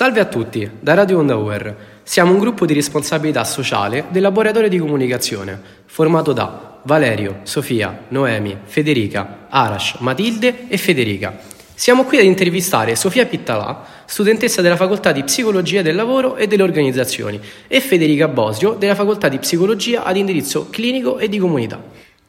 [0.00, 1.76] Salve a tutti, da Radio Onda UR.
[2.02, 8.60] Siamo un gruppo di responsabilità sociale del laboratorio di comunicazione, formato da Valerio, Sofia, Noemi,
[8.64, 11.38] Federica, Arash, Matilde e Federica.
[11.74, 16.62] Siamo qui ad intervistare Sofia Pittalà, studentessa della Facoltà di Psicologia del Lavoro e delle
[16.62, 21.78] Organizzazioni, e Federica Bosio, della Facoltà di Psicologia ad indirizzo clinico e di comunità.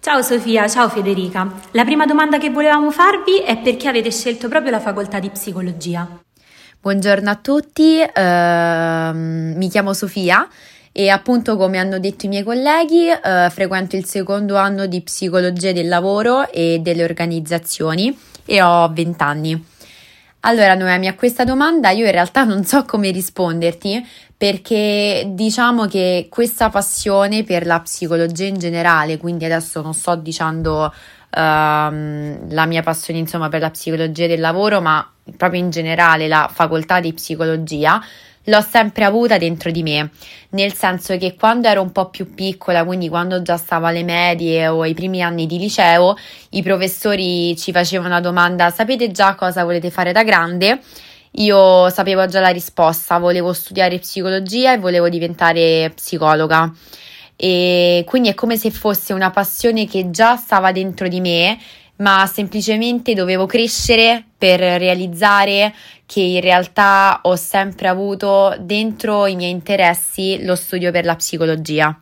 [0.01, 1.49] Ciao Sofia, ciao Federica.
[1.71, 6.19] La prima domanda che volevamo farvi è perché avete scelto proprio la Facoltà di Psicologia?
[6.83, 10.47] Buongiorno a tutti, uh, mi chiamo Sofia
[10.91, 15.73] e appunto come hanno detto i miei colleghi uh, frequento il secondo anno di psicologia
[15.73, 19.65] del lavoro e delle organizzazioni e ho 20 anni.
[20.39, 24.03] Allora Noemi, a questa domanda io in realtà non so come risponderti
[24.35, 30.91] perché diciamo che questa passione per la psicologia in generale, quindi adesso non sto dicendo
[31.33, 36.99] la mia passione insomma per la psicologia del lavoro, ma proprio in generale la facoltà
[36.99, 38.01] di psicologia,
[38.45, 40.09] l'ho sempre avuta dentro di me,
[40.49, 44.67] nel senso che quando ero un po' più piccola, quindi quando già stavo alle medie
[44.67, 46.15] o ai primi anni di liceo,
[46.49, 50.79] i professori ci facevano la domanda sapete già cosa volete fare da grande?
[51.35, 56.69] Io sapevo già la risposta, volevo studiare psicologia e volevo diventare psicologa
[57.43, 61.57] e quindi è come se fosse una passione che già stava dentro di me,
[61.95, 65.73] ma semplicemente dovevo crescere per realizzare
[66.05, 71.99] che in realtà ho sempre avuto dentro i miei interessi lo studio per la psicologia.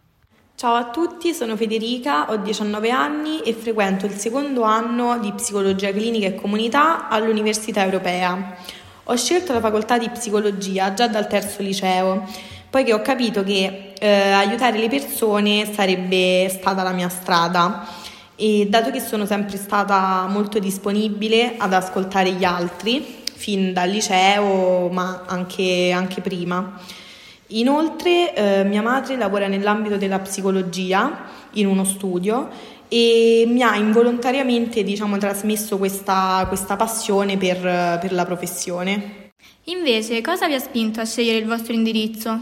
[0.55, 5.89] Ciao a tutti, sono Federica, ho 19 anni e frequento il secondo anno di psicologia
[5.93, 8.57] clinica e comunità all'Università Europea.
[9.05, 12.27] Ho scelto la facoltà di psicologia già dal terzo liceo
[12.69, 17.87] poiché ho capito che eh, aiutare le persone sarebbe stata la mia strada
[18.35, 24.89] e dato che sono sempre stata molto disponibile ad ascoltare gli altri, fin dal liceo
[24.89, 26.79] ma anche, anche prima.
[27.47, 32.47] Inoltre eh, mia madre lavora nell'ambito della psicologia in uno studio
[32.87, 37.59] e mi ha involontariamente diciamo, trasmesso questa, questa passione per,
[37.99, 39.28] per la professione.
[39.65, 42.41] Invece, cosa vi ha spinto a scegliere il vostro indirizzo?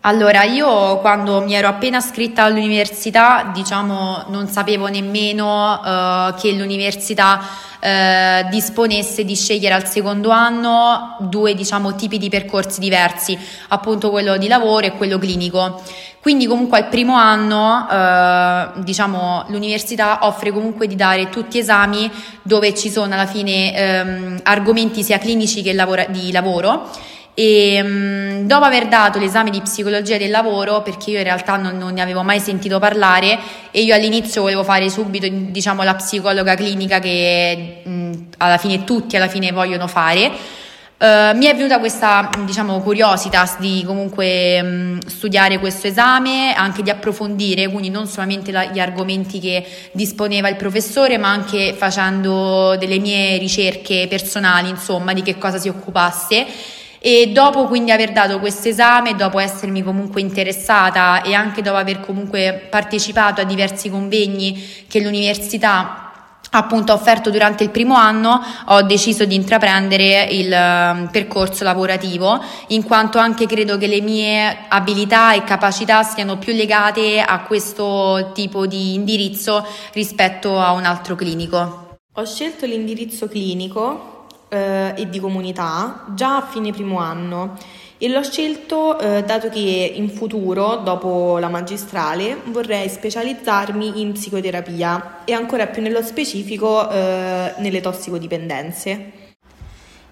[0.00, 7.40] Allora, io quando mi ero appena iscritta all'università, diciamo, non sapevo nemmeno uh, che l'università
[7.86, 13.38] uh, disponesse di scegliere al secondo anno due, diciamo, tipi di percorsi diversi,
[13.68, 15.82] appunto quello di lavoro e quello clinico.
[16.20, 22.10] Quindi comunque al primo anno, uh, diciamo, l'università offre comunque di dare tutti esami
[22.42, 26.90] dove ci sono alla fine um, argomenti sia clinici che lavora- di lavoro
[27.38, 31.76] e um, dopo aver dato l'esame di psicologia del lavoro, perché io in realtà non,
[31.76, 33.38] non, ne avevo mai sentito parlare
[33.70, 39.16] e io all'inizio volevo fare subito diciamo, la psicologa clinica che um, alla fine tutti
[39.16, 45.58] alla fine vogliono fare, uh, mi è venuta questa diciamo, curiosità di comunque um, studiare
[45.58, 51.18] questo esame, anche di approfondire, quindi non solamente la, gli argomenti che disponeva il professore,
[51.18, 56.75] ma anche facendo delle mie ricerche personali, insomma, di che cosa si occupasse
[57.06, 62.00] e dopo quindi aver dato questo esame, dopo essermi comunque interessata e anche dopo aver
[62.00, 69.24] comunque partecipato a diversi convegni che l'università appunto offerto durante il primo anno ho deciso
[69.24, 75.44] di intraprendere il um, percorso lavorativo in quanto anche credo che le mie abilità e
[75.44, 81.98] capacità siano più legate a questo tipo di indirizzo rispetto a un altro clinico.
[82.14, 84.14] Ho scelto l'indirizzo clinico
[84.56, 87.56] eh, e di comunità già a fine primo anno
[87.98, 95.24] e l'ho scelto eh, dato che in futuro, dopo la magistrale, vorrei specializzarmi in psicoterapia
[95.24, 99.25] e ancora più nello specifico eh, nelle tossicodipendenze.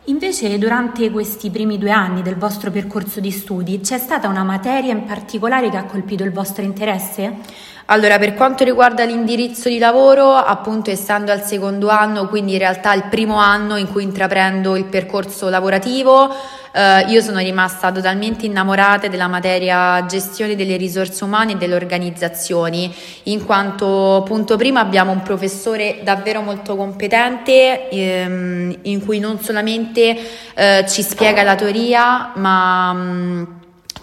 [0.09, 4.93] Invece durante questi primi due anni del vostro percorso di studi c'è stata una materia
[4.93, 7.37] in particolare che ha colpito il vostro interesse?
[7.87, 12.93] Allora, per quanto riguarda l'indirizzo di lavoro, appunto essendo al secondo anno, quindi in realtà
[12.93, 16.31] il primo anno in cui intraprendo il percorso lavorativo,
[16.75, 22.93] eh, io sono rimasta totalmente innamorata della materia gestione delle risorse umane e delle organizzazioni,
[23.25, 30.19] in quanto punto prima abbiamo un professore davvero molto competente, ehm, in cui non solamente
[30.55, 32.93] eh, ci spiega la teoria, ma...
[32.93, 33.45] Mh, mm,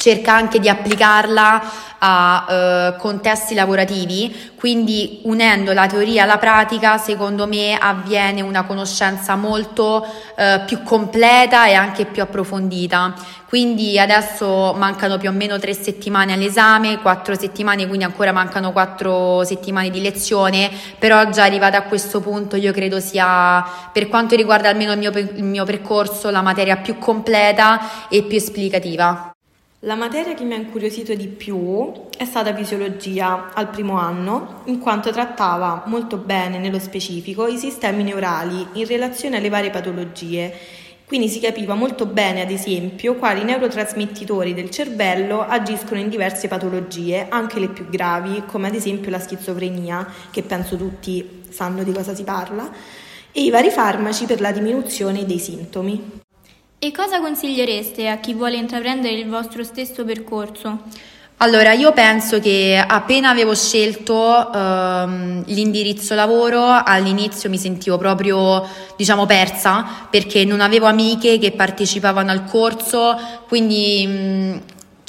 [0.01, 1.61] cerca anche di applicarla
[1.99, 9.35] a eh, contesti lavorativi, quindi unendo la teoria alla pratica, secondo me avviene una conoscenza
[9.35, 10.03] molto
[10.35, 13.13] eh, più completa e anche più approfondita.
[13.47, 19.43] Quindi adesso mancano più o meno tre settimane all'esame, quattro settimane, quindi ancora mancano quattro
[19.43, 23.63] settimane di lezione, però già arrivata a questo punto io credo sia,
[23.93, 28.37] per quanto riguarda almeno il mio, il mio percorso, la materia più completa e più
[28.37, 29.31] esplicativa.
[29.85, 34.77] La materia che mi ha incuriosito di più è stata fisiologia al primo anno, in
[34.77, 40.53] quanto trattava molto bene nello specifico i sistemi neurali in relazione alle varie patologie.
[41.07, 47.25] Quindi si capiva molto bene, ad esempio, quali neurotrasmettitori del cervello agiscono in diverse patologie,
[47.27, 52.13] anche le più gravi, come ad esempio la schizofrenia, che penso tutti sanno di cosa
[52.13, 52.71] si parla,
[53.31, 56.20] e i vari farmaci per la diminuzione dei sintomi.
[56.83, 60.79] E cosa consigliereste a chi vuole intraprendere il vostro stesso percorso?
[61.37, 68.67] Allora, io penso che appena avevo scelto ehm, l'indirizzo lavoro, all'inizio mi sentivo proprio,
[68.97, 73.15] diciamo, persa perché non avevo amiche che partecipavano al corso,
[73.47, 74.61] quindi mh,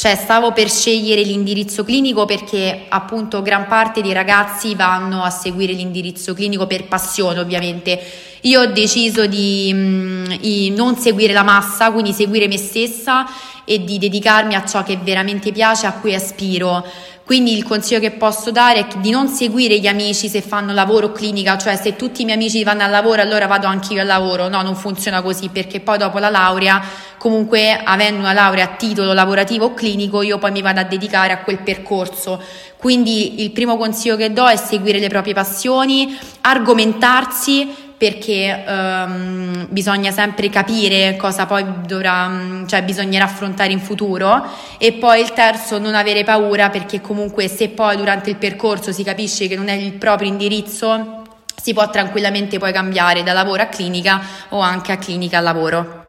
[0.03, 5.75] cioè stavo per scegliere l'indirizzo clinico perché appunto gran parte dei ragazzi vanno a seguire
[5.75, 8.03] l'indirizzo clinico per passione, ovviamente
[8.41, 13.27] io ho deciso di, mm, di non seguire la massa, quindi seguire me stessa
[13.65, 16.85] e di dedicarmi a ciò che veramente piace, a cui aspiro.
[17.25, 21.07] Quindi il consiglio che posso dare è di non seguire gli amici se fanno lavoro
[21.07, 24.07] o clinica, cioè se tutti i miei amici vanno al lavoro allora vado anch'io al
[24.07, 26.83] lavoro, no, non funziona così perché poi dopo la laurea,
[27.19, 31.33] comunque avendo una laurea a titolo lavorativo o clinico, io poi mi vado a dedicare
[31.33, 32.43] a quel percorso.
[32.77, 40.11] Quindi il primo consiglio che do è seguire le proprie passioni, argomentarsi perché um, bisogna
[40.11, 42.29] sempre capire cosa poi dovrà,
[42.67, 44.45] cioè bisognerà affrontare in futuro
[44.77, 49.05] e poi il terzo non avere paura perché comunque se poi durante il percorso si
[49.05, 51.23] capisce che non è il proprio indirizzo
[51.55, 56.07] si può tranquillamente poi cambiare da lavoro a clinica o anche a clinica a lavoro.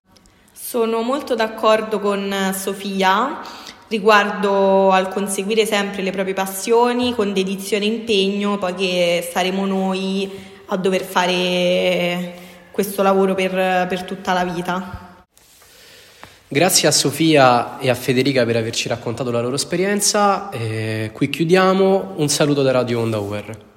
[0.51, 3.39] Sono molto d'accordo con Sofia
[3.89, 10.77] riguardo al conseguire sempre le proprie passioni con dedizione e impegno, poiché saremo noi a
[10.77, 12.33] dover fare
[12.71, 13.51] questo lavoro per,
[13.87, 15.25] per tutta la vita.
[16.47, 20.49] Grazie a Sofia e a Federica per averci raccontato la loro esperienza.
[20.51, 22.13] Eh, qui chiudiamo.
[22.17, 23.72] Un saluto da Radio Onda UR.